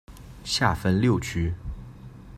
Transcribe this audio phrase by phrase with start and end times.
[0.43, 1.53] 下分六区。